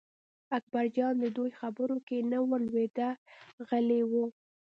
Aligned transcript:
اکبرجان 0.57 1.13
د 1.19 1.25
دوی 1.37 1.51
خبرو 1.59 1.97
کې 2.07 2.17
نه 2.31 2.39
ور 2.47 2.61
لوېده 2.69 3.09
غلی 3.69 4.01
و. 4.09 4.11